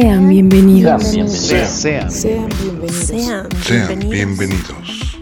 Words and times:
Sean 0.00 0.28
bienvenidos. 0.28 1.02
Sean 1.02 1.28
Sean 2.08 2.48
bienvenidos. 2.62 2.94
Sean 2.94 3.48
Sean 3.64 3.98
bienvenidos. 4.08 5.18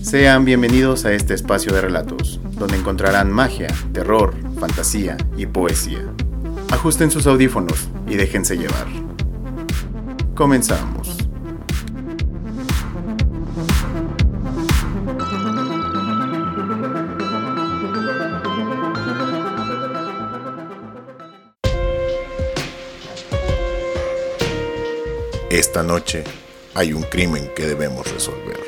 Sean 0.00 0.44
bienvenidos 0.46 1.04
a 1.04 1.12
este 1.12 1.34
espacio 1.34 1.74
de 1.74 1.82
relatos, 1.82 2.40
donde 2.52 2.78
encontrarán 2.78 3.30
magia, 3.30 3.66
terror, 3.92 4.34
fantasía 4.58 5.18
y 5.36 5.44
poesía. 5.44 6.10
Ajusten 6.70 7.10
sus 7.10 7.26
audífonos 7.26 7.90
y 8.08 8.14
déjense 8.14 8.56
llevar. 8.56 8.86
Comenzamos. 10.34 10.95
Esta 25.56 25.82
noche 25.82 26.22
hay 26.74 26.92
un 26.92 27.02
crimen 27.04 27.50
que 27.56 27.64
debemos 27.64 28.12
resolver. 28.12 28.60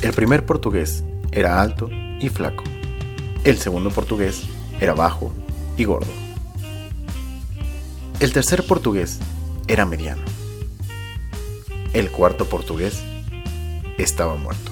El 0.00 0.12
primer 0.14 0.46
portugués 0.46 1.04
era 1.32 1.60
alto 1.60 1.90
y 2.18 2.30
flaco. 2.30 2.64
El 3.44 3.58
segundo 3.58 3.90
portugués 3.90 4.44
era 4.80 4.94
bajo 4.94 5.34
y 5.76 5.84
gordo. 5.84 6.31
El 8.22 8.32
tercer 8.32 8.64
portugués 8.64 9.18
era 9.66 9.84
mediano. 9.84 10.22
El 11.92 12.08
cuarto 12.12 12.48
portugués 12.48 13.02
estaba 13.98 14.36
muerto. 14.36 14.70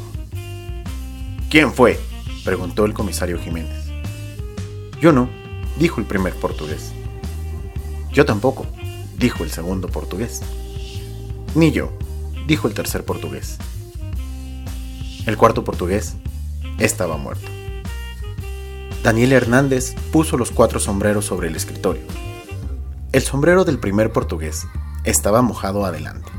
¿Quién 1.50 1.72
fue? 1.72 1.98
preguntó 2.44 2.84
el 2.84 2.94
comisario 2.94 3.40
Jiménez. 3.40 3.88
Yo 5.00 5.10
no, 5.10 5.28
dijo 5.80 6.00
el 6.00 6.06
primer 6.06 6.32
portugués. 6.34 6.92
Yo 8.12 8.24
tampoco, 8.24 8.68
dijo 9.18 9.42
el 9.42 9.50
segundo 9.50 9.88
portugués. 9.88 10.42
Ni 11.56 11.72
yo, 11.72 11.90
dijo 12.46 12.68
el 12.68 12.74
tercer 12.74 13.04
portugués. 13.04 13.58
El 15.26 15.36
cuarto 15.36 15.64
portugués 15.64 16.14
estaba 16.78 17.16
muerto. 17.16 17.48
Daniel 19.02 19.32
Hernández 19.32 19.96
puso 20.12 20.36
los 20.36 20.52
cuatro 20.52 20.78
sombreros 20.78 21.24
sobre 21.24 21.48
el 21.48 21.56
escritorio. 21.56 22.19
El 23.12 23.22
sombrero 23.22 23.64
del 23.64 23.80
primer 23.80 24.12
portugués 24.12 24.68
estaba 25.02 25.42
mojado 25.42 25.84
adelante. 25.84 26.30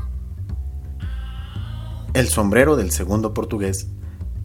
El 2.14 2.28
sombrero 2.28 2.76
del 2.76 2.90
segundo 2.92 3.34
portugués 3.34 3.88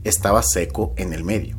estaba 0.04 0.44
seco 0.44 0.94
en 0.98 1.14
el 1.14 1.24
medio. 1.24 1.58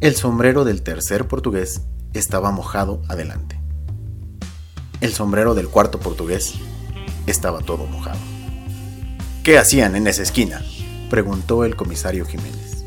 El 0.00 0.16
sombrero 0.16 0.64
del 0.64 0.82
tercer 0.82 1.28
portugués 1.28 1.82
estaba 2.14 2.50
mojado 2.52 3.02
adelante. 3.08 3.60
El 5.02 5.12
sombrero 5.12 5.54
del 5.54 5.68
cuarto 5.68 6.00
portugués 6.00 6.54
estaba 7.26 7.60
todo 7.60 7.86
mojado. 7.86 8.18
¿Qué 9.44 9.58
hacían 9.58 9.94
en 9.94 10.06
esa 10.06 10.22
esquina? 10.22 10.62
preguntó 11.10 11.66
el 11.66 11.76
comisario 11.76 12.24
Jiménez. 12.24 12.84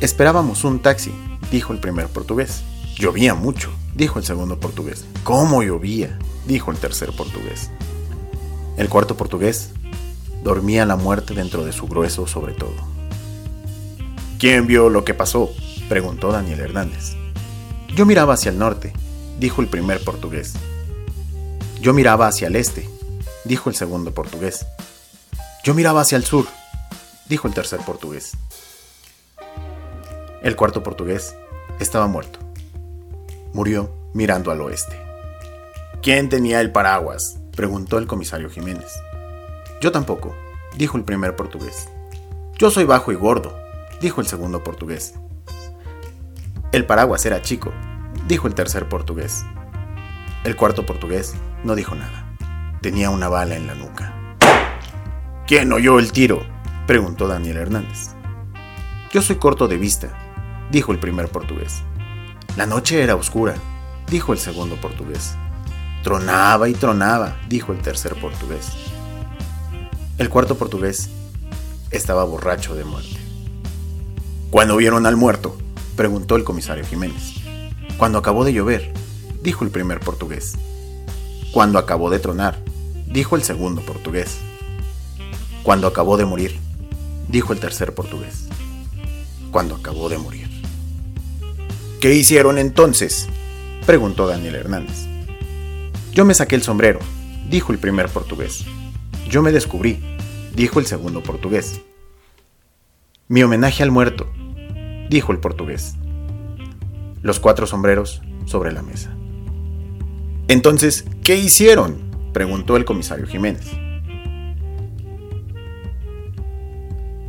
Esperábamos 0.00 0.64
un 0.64 0.80
taxi, 0.80 1.12
dijo 1.50 1.72
el 1.72 1.78
primer 1.78 2.06
portugués. 2.08 2.62
Llovía 3.00 3.32
mucho, 3.32 3.70
dijo 3.94 4.18
el 4.18 4.26
segundo 4.26 4.60
portugués. 4.60 5.06
¿Cómo 5.24 5.62
llovía? 5.62 6.18
dijo 6.46 6.70
el 6.70 6.76
tercer 6.76 7.10
portugués. 7.16 7.70
El 8.76 8.90
cuarto 8.90 9.16
portugués 9.16 9.70
dormía 10.44 10.84
la 10.84 10.96
muerte 10.96 11.32
dentro 11.32 11.64
de 11.64 11.72
su 11.72 11.86
grueso 11.86 12.26
sobre 12.26 12.52
todo. 12.52 12.74
¿Quién 14.38 14.66
vio 14.66 14.90
lo 14.90 15.02
que 15.02 15.14
pasó? 15.14 15.48
preguntó 15.88 16.30
Daniel 16.30 16.60
Hernández. 16.60 17.14
Yo 17.96 18.04
miraba 18.04 18.34
hacia 18.34 18.50
el 18.50 18.58
norte, 18.58 18.92
dijo 19.38 19.62
el 19.62 19.68
primer 19.68 20.04
portugués. 20.04 20.52
Yo 21.80 21.94
miraba 21.94 22.26
hacia 22.26 22.48
el 22.48 22.56
este, 22.56 22.86
dijo 23.46 23.70
el 23.70 23.76
segundo 23.76 24.12
portugués. 24.12 24.66
Yo 25.64 25.72
miraba 25.72 26.02
hacia 26.02 26.16
el 26.16 26.24
sur, 26.26 26.44
dijo 27.30 27.48
el 27.48 27.54
tercer 27.54 27.80
portugués. 27.80 28.32
El 30.42 30.54
cuarto 30.54 30.82
portugués 30.82 31.34
estaba 31.78 32.06
muerto. 32.06 32.49
Murió 33.52 33.92
mirando 34.14 34.50
al 34.50 34.60
oeste. 34.60 34.96
¿Quién 36.02 36.28
tenía 36.28 36.60
el 36.60 36.72
paraguas? 36.72 37.40
preguntó 37.56 37.98
el 37.98 38.06
comisario 38.06 38.48
Jiménez. 38.48 38.92
Yo 39.80 39.92
tampoco, 39.92 40.34
dijo 40.76 40.96
el 40.96 41.04
primer 41.04 41.36
portugués. 41.36 41.88
Yo 42.58 42.70
soy 42.70 42.84
bajo 42.84 43.12
y 43.12 43.16
gordo, 43.16 43.58
dijo 44.00 44.20
el 44.20 44.26
segundo 44.26 44.62
portugués. 44.62 45.14
El 46.72 46.86
paraguas 46.86 47.26
era 47.26 47.42
chico, 47.42 47.72
dijo 48.28 48.46
el 48.46 48.54
tercer 48.54 48.88
portugués. 48.88 49.42
El 50.44 50.56
cuarto 50.56 50.86
portugués 50.86 51.34
no 51.64 51.74
dijo 51.74 51.94
nada. 51.94 52.36
Tenía 52.80 53.10
una 53.10 53.28
bala 53.28 53.56
en 53.56 53.66
la 53.66 53.74
nuca. 53.74 54.36
¿Quién 55.46 55.72
oyó 55.72 55.98
el 55.98 56.12
tiro? 56.12 56.46
preguntó 56.86 57.26
Daniel 57.26 57.56
Hernández. 57.56 58.10
Yo 59.12 59.20
soy 59.20 59.36
corto 59.36 59.66
de 59.66 59.76
vista, 59.76 60.08
dijo 60.70 60.92
el 60.92 61.00
primer 61.00 61.28
portugués. 61.28 61.82
La 62.56 62.66
noche 62.66 63.00
era 63.02 63.14
oscura, 63.14 63.54
dijo 64.10 64.32
el 64.32 64.38
segundo 64.38 64.74
portugués. 64.76 65.34
Tronaba 66.02 66.68
y 66.68 66.74
tronaba, 66.74 67.36
dijo 67.48 67.72
el 67.72 67.80
tercer 67.80 68.16
portugués. 68.20 68.72
El 70.18 70.28
cuarto 70.28 70.58
portugués 70.58 71.08
estaba 71.92 72.24
borracho 72.24 72.74
de 72.74 72.84
muerte. 72.84 73.16
¿Cuándo 74.50 74.76
vieron 74.76 75.06
al 75.06 75.16
muerto? 75.16 75.56
preguntó 75.94 76.34
el 76.34 76.44
comisario 76.44 76.84
Jiménez. 76.84 77.34
Cuando 77.96 78.18
acabó 78.18 78.44
de 78.44 78.52
llover, 78.52 78.92
dijo 79.42 79.64
el 79.64 79.70
primer 79.70 80.00
portugués. 80.00 80.54
Cuando 81.52 81.78
acabó 81.78 82.10
de 82.10 82.18
tronar, 82.18 82.58
dijo 83.06 83.36
el 83.36 83.44
segundo 83.44 83.80
portugués. 83.82 84.38
Cuando 85.62 85.86
acabó 85.86 86.16
de 86.16 86.24
morir, 86.24 86.58
dijo 87.28 87.52
el 87.52 87.60
tercer 87.60 87.94
portugués. 87.94 88.46
Cuando 89.52 89.76
acabó 89.76 90.08
de 90.08 90.18
morir. 90.18 90.49
¿Qué 92.00 92.14
hicieron 92.14 92.56
entonces? 92.56 93.28
preguntó 93.84 94.26
Daniel 94.26 94.54
Hernández. 94.54 95.04
Yo 96.14 96.24
me 96.24 96.32
saqué 96.32 96.54
el 96.54 96.62
sombrero, 96.62 96.98
dijo 97.50 97.72
el 97.72 97.78
primer 97.78 98.08
portugués. 98.08 98.64
Yo 99.28 99.42
me 99.42 99.52
descubrí, 99.52 100.02
dijo 100.54 100.80
el 100.80 100.86
segundo 100.86 101.22
portugués. 101.22 101.82
Mi 103.28 103.42
homenaje 103.42 103.82
al 103.82 103.90
muerto, 103.90 104.32
dijo 105.10 105.32
el 105.32 105.40
portugués. 105.40 105.96
Los 107.20 107.38
cuatro 107.38 107.66
sombreros 107.66 108.22
sobre 108.46 108.72
la 108.72 108.80
mesa. 108.80 109.14
Entonces, 110.48 111.04
¿qué 111.22 111.36
hicieron? 111.36 111.98
preguntó 112.32 112.78
el 112.78 112.86
comisario 112.86 113.26
Jiménez. 113.26 113.66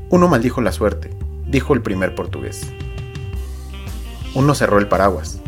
Uno 0.09 0.29
maldijo 0.29 0.61
la 0.61 0.71
suerte, 0.71 1.09
dijo 1.45 1.73
el 1.73 1.81
primer 1.81 2.15
portugués. 2.15 2.65
Uno 4.33 4.55
cerró 4.55 4.79
el 4.79 4.87
paraguas, 4.87 5.39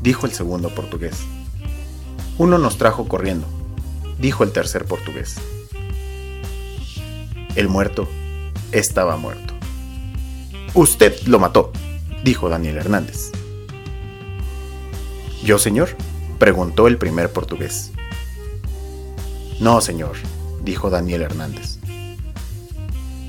dijo 0.00 0.24
el 0.24 0.32
segundo 0.32 0.72
portugués. 0.72 1.16
Uno 2.38 2.58
nos 2.58 2.78
trajo 2.78 3.08
corriendo, 3.08 3.46
dijo 4.18 4.44
el 4.44 4.52
tercer 4.52 4.84
portugués. 4.84 5.36
El 7.56 7.68
muerto 7.68 8.08
estaba 8.70 9.16
muerto. 9.16 9.54
Usted 10.74 11.20
lo 11.26 11.40
mató, 11.40 11.72
dijo 12.22 12.48
Daniel 12.48 12.76
Hernández. 12.76 13.32
¿Yo, 15.42 15.58
señor? 15.58 15.96
preguntó 16.38 16.86
el 16.86 16.96
primer 16.96 17.32
portugués. 17.32 17.90
No, 19.58 19.80
señor, 19.80 20.14
dijo 20.62 20.90
Daniel 20.90 21.22
Hernández. 21.22 21.78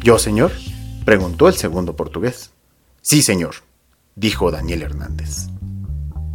¿Yo, 0.04 0.20
señor? 0.20 0.52
preguntó 1.04 1.48
el 1.48 1.56
segundo 1.56 1.96
portugués. 1.96 2.52
Sí, 3.02 3.24
señor, 3.24 3.56
dijo 4.20 4.52
Daniel 4.52 4.84
Hernández. 4.84 5.48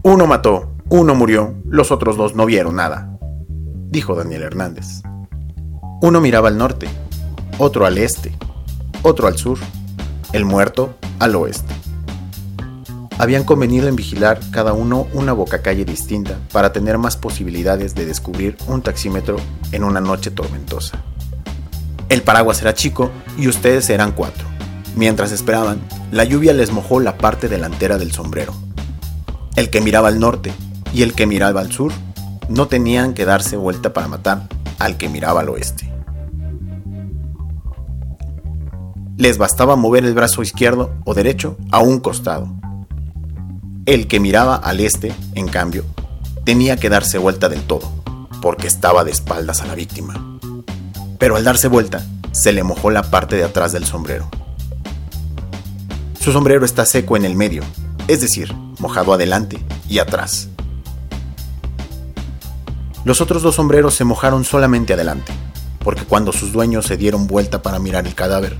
Uno 0.02 0.26
mató, 0.26 0.74
uno 0.88 1.14
murió, 1.14 1.54
los 1.66 1.92
otros 1.92 2.16
dos 2.16 2.34
no 2.34 2.46
vieron 2.46 2.76
nada, 2.76 3.18
dijo 3.90 4.14
Daniel 4.14 4.42
Hernández. 4.42 5.02
Uno 6.00 6.20
miraba 6.20 6.48
al 6.48 6.58
norte, 6.58 6.88
otro 7.58 7.86
al 7.86 7.98
este, 7.98 8.34
otro 9.02 9.28
al 9.28 9.36
sur, 9.36 9.58
el 10.32 10.44
muerto 10.44 10.94
al 11.18 11.34
oeste. 11.36 11.74
Habían 13.18 13.44
convenido 13.44 13.86
en 13.86 13.96
vigilar 13.96 14.40
cada 14.50 14.72
uno 14.72 15.06
una 15.12 15.32
bocacalle 15.32 15.84
distinta 15.84 16.38
para 16.52 16.72
tener 16.72 16.98
más 16.98 17.16
posibilidades 17.16 17.94
de 17.94 18.06
descubrir 18.06 18.56
un 18.66 18.82
taxímetro 18.82 19.36
en 19.72 19.84
una 19.84 20.00
noche 20.00 20.30
tormentosa. 20.30 20.98
El 22.08 22.22
paraguas 22.22 22.60
era 22.60 22.74
chico 22.74 23.10
y 23.38 23.46
ustedes 23.46 23.88
eran 23.90 24.12
cuatro. 24.12 24.44
Mientras 24.96 25.32
esperaban, 25.32 25.80
la 26.14 26.22
lluvia 26.22 26.52
les 26.52 26.70
mojó 26.70 27.00
la 27.00 27.18
parte 27.18 27.48
delantera 27.48 27.98
del 27.98 28.12
sombrero. 28.12 28.54
El 29.56 29.68
que 29.68 29.80
miraba 29.80 30.06
al 30.06 30.20
norte 30.20 30.52
y 30.92 31.02
el 31.02 31.12
que 31.12 31.26
miraba 31.26 31.60
al 31.60 31.72
sur 31.72 31.92
no 32.48 32.68
tenían 32.68 33.14
que 33.14 33.24
darse 33.24 33.56
vuelta 33.56 33.92
para 33.92 34.06
matar 34.06 34.46
al 34.78 34.96
que 34.96 35.08
miraba 35.08 35.40
al 35.40 35.48
oeste. 35.48 35.92
Les 39.16 39.38
bastaba 39.38 39.74
mover 39.74 40.04
el 40.04 40.14
brazo 40.14 40.44
izquierdo 40.44 40.94
o 41.04 41.14
derecho 41.14 41.56
a 41.72 41.80
un 41.80 41.98
costado. 41.98 42.46
El 43.84 44.06
que 44.06 44.20
miraba 44.20 44.54
al 44.54 44.78
este, 44.78 45.12
en 45.34 45.48
cambio, 45.48 45.84
tenía 46.44 46.76
que 46.76 46.90
darse 46.90 47.18
vuelta 47.18 47.48
del 47.48 47.64
todo, 47.64 47.90
porque 48.40 48.68
estaba 48.68 49.02
de 49.02 49.10
espaldas 49.10 49.62
a 49.62 49.66
la 49.66 49.74
víctima. 49.74 50.38
Pero 51.18 51.34
al 51.34 51.42
darse 51.42 51.66
vuelta, 51.66 52.06
se 52.30 52.52
le 52.52 52.62
mojó 52.62 52.92
la 52.92 53.02
parte 53.02 53.34
de 53.34 53.42
atrás 53.42 53.72
del 53.72 53.84
sombrero. 53.84 54.30
Su 56.24 56.32
sombrero 56.32 56.64
está 56.64 56.86
seco 56.86 57.18
en 57.18 57.26
el 57.26 57.36
medio, 57.36 57.62
es 58.08 58.22
decir, 58.22 58.50
mojado 58.78 59.12
adelante 59.12 59.62
y 59.90 59.98
atrás. 59.98 60.48
Los 63.04 63.20
otros 63.20 63.42
dos 63.42 63.56
sombreros 63.56 63.92
se 63.92 64.04
mojaron 64.04 64.42
solamente 64.42 64.94
adelante, 64.94 65.34
porque 65.80 66.06
cuando 66.06 66.32
sus 66.32 66.50
dueños 66.50 66.86
se 66.86 66.96
dieron 66.96 67.26
vuelta 67.26 67.60
para 67.60 67.78
mirar 67.78 68.06
el 68.06 68.14
cadáver, 68.14 68.56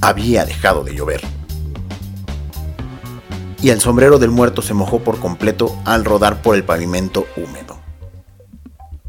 había 0.00 0.46
dejado 0.46 0.82
de 0.82 0.94
llover. 0.94 1.20
Y 3.60 3.68
el 3.68 3.82
sombrero 3.82 4.18
del 4.18 4.30
muerto 4.30 4.62
se 4.62 4.72
mojó 4.72 5.00
por 5.00 5.20
completo 5.20 5.76
al 5.84 6.06
rodar 6.06 6.40
por 6.40 6.56
el 6.56 6.64
pavimento 6.64 7.26
húmedo. 7.36 7.78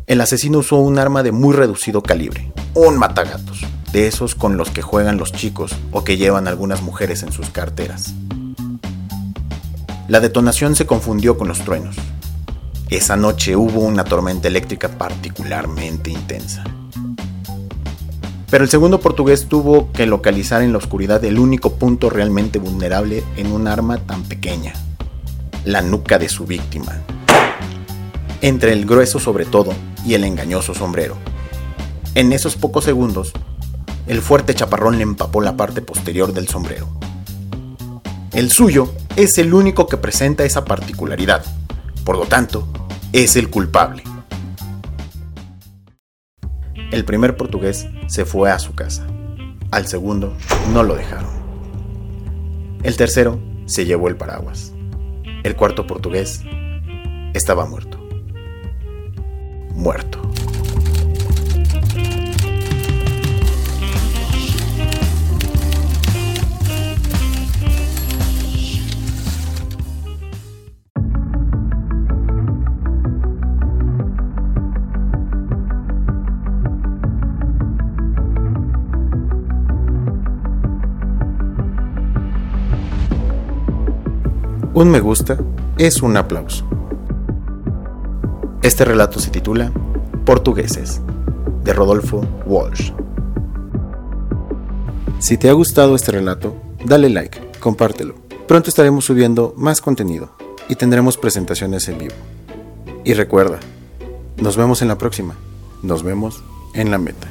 El 0.06 0.20
asesino 0.20 0.58
usó 0.58 0.76
un 0.76 1.00
arma 1.00 1.24
de 1.24 1.32
muy 1.32 1.56
reducido 1.56 2.04
calibre, 2.04 2.52
un 2.74 2.98
matagatos, 2.98 3.62
de 3.94 4.08
esos 4.08 4.36
con 4.36 4.58
los 4.58 4.70
que 4.72 4.82
juegan 4.82 5.18
los 5.18 5.32
chicos 5.32 5.72
o 5.92 6.04
que 6.04 6.18
llevan 6.18 6.50
algunas 6.50 6.82
mujeres 6.82 7.24
en 7.24 7.32
sus 7.32 7.50
carteras. 7.50 8.14
La 10.10 10.20
detonación 10.20 10.76
se 10.76 10.86
confundió 10.86 11.38
con 11.38 11.48
los 11.48 11.60
truenos, 11.60 11.96
esa 12.96 13.16
noche 13.16 13.56
hubo 13.56 13.80
una 13.80 14.04
tormenta 14.04 14.48
eléctrica 14.48 14.88
particularmente 14.88 16.12
intensa. 16.12 16.64
Pero 18.52 18.64
el 18.64 18.70
segundo 18.70 19.00
portugués 19.00 19.48
tuvo 19.48 19.92
que 19.92 20.06
localizar 20.06 20.62
en 20.62 20.74
la 20.74 20.78
oscuridad 20.78 21.24
el 21.26 21.40
único 21.40 21.74
punto 21.74 22.12
realmente 22.12 22.60
vulnerable 22.60 23.24
en 23.36 23.52
un 23.52 23.68
arma 23.68 23.98
tan 23.98 24.22
pequeña, 24.24 24.74
la 25.66 25.82
nuca 25.82 26.20
de 26.20 26.30
su 26.30 26.46
víctima, 26.46 27.02
entre 28.42 28.74
el 28.74 28.86
grueso 28.86 29.20
sobre 29.20 29.46
todo 29.46 29.74
y 30.06 30.14
el 30.14 30.24
engañoso 30.24 30.76
sombrero. 30.76 31.18
En 32.14 32.32
esos 32.32 32.56
pocos 32.56 32.84
segundos, 32.84 33.34
el 34.08 34.22
fuerte 34.22 34.54
chaparrón 34.54 34.98
le 34.98 35.04
empapó 35.04 35.42
la 35.42 35.56
parte 35.56 35.82
posterior 35.82 36.34
del 36.34 36.48
sombrero. 36.48 36.88
El 38.34 38.52
suyo 38.52 38.94
es 39.16 39.38
el 39.38 39.54
único 39.54 39.88
que 39.88 39.98
presenta 39.98 40.44
esa 40.44 40.66
particularidad. 40.66 41.46
Por 42.04 42.18
lo 42.18 42.26
tanto, 42.26 42.68
es 43.14 43.36
el 43.36 43.50
culpable. 43.50 44.04
El 46.92 47.06
primer 47.06 47.38
portugués 47.38 47.88
se 48.08 48.26
fue 48.26 48.52
a 48.52 48.60
su 48.60 48.74
casa. 48.74 49.08
Al 49.72 49.88
segundo 49.88 50.36
no 50.74 50.84
lo 50.84 50.96
dejaron. 50.96 51.32
El 52.84 52.98
tercero 52.98 53.40
se 53.66 53.86
llevó 53.86 54.10
el 54.10 54.18
paraguas. 54.18 54.74
El 55.44 55.56
cuarto 55.56 55.88
portugués 55.88 56.42
estaba 57.34 57.66
muerto. 57.66 58.00
Muerto. 59.72 60.33
Un 84.76 84.90
me 84.90 85.02
gusta 85.02 85.38
es 85.78 86.02
un 86.02 86.18
aplauso. 86.18 86.66
Este 88.64 88.84
relato 88.84 89.20
se 89.20 89.30
titula 89.30 89.72
Portugueses, 90.26 91.00
de 91.64 91.74
Rodolfo 91.74 92.26
Walsh. 92.48 92.92
Si 95.20 95.38
te 95.38 95.50
ha 95.50 95.54
gustado 95.54 95.94
este 95.94 96.14
relato, 96.14 96.56
dale 96.86 97.10
like, 97.10 97.40
compártelo. 97.60 98.16
Pronto 98.48 98.70
estaremos 98.70 99.06
subiendo 99.06 99.54
más 99.58 99.80
contenido 99.80 100.32
y 100.68 100.76
tendremos 100.76 101.18
presentaciones 101.18 101.88
en 101.88 102.00
vivo. 102.00 102.16
Y 103.04 103.14
recuerda, 103.14 103.60
nos 104.38 104.58
vemos 104.58 104.82
en 104.82 104.88
la 104.88 104.98
próxima. 104.98 105.36
Nos 105.84 106.02
vemos 106.02 106.44
en 106.74 106.90
la 106.90 106.98
meta. 106.98 107.28